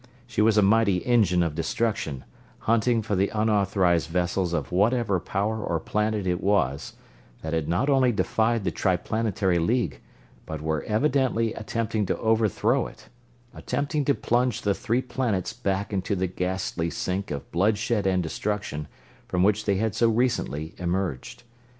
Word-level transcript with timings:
She 0.25 0.41
was 0.41 0.57
a 0.57 0.63
mighty 0.63 0.97
engine 1.05 1.43
of 1.43 1.53
destruction, 1.53 2.25
hunting 2.61 3.03
for 3.03 3.15
the 3.15 3.29
unauthorized 3.29 4.09
vessels 4.09 4.51
of 4.51 4.71
whatever 4.71 5.19
power 5.19 5.63
or 5.63 5.79
planet 5.79 6.25
it 6.25 6.41
was, 6.41 6.93
that 7.43 7.53
had 7.53 7.69
not 7.69 7.87
only 7.87 8.11
defied 8.11 8.63
the 8.63 8.71
Triplanetary 8.71 9.59
League, 9.59 10.01
but 10.47 10.59
were 10.59 10.81
evidently 10.85 11.53
attempting 11.53 12.07
to 12.07 12.17
overthrow 12.17 12.87
it; 12.87 13.09
attempting 13.53 14.03
to 14.05 14.15
plunge 14.15 14.63
the 14.63 14.73
Three 14.73 15.03
Planets 15.03 15.53
back 15.53 15.93
into 15.93 16.15
the 16.15 16.25
ghastly 16.25 16.89
sink 16.89 17.29
of 17.29 17.51
bloodshed 17.51 18.07
and 18.07 18.23
destruction 18.23 18.87
from 19.27 19.43
which 19.43 19.65
they 19.65 19.75
had 19.75 19.93
so 19.93 20.09
recently 20.09 20.73
emerged. 20.79 21.43